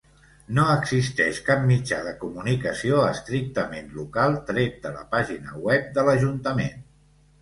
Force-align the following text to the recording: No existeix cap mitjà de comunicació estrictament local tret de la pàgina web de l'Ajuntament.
No 0.59 0.63
existeix 0.75 1.41
cap 1.49 1.67
mitjà 1.71 1.99
de 2.07 2.13
comunicació 2.23 3.03
estrictament 3.11 3.93
local 4.01 4.39
tret 4.49 4.81
de 4.87 4.95
la 4.99 5.05
pàgina 5.13 5.63
web 5.69 5.97
de 5.99 6.07
l'Ajuntament. 6.09 6.87